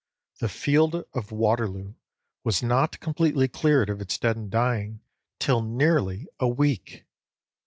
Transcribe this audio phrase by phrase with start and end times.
[0.39, 1.93] The field of Waterloo
[2.43, 5.01] was not completely cleared of its dead and dying
[5.37, 7.05] till nearly a week!